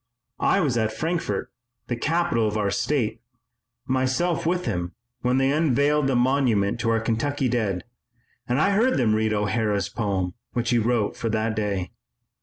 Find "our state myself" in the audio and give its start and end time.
2.57-4.47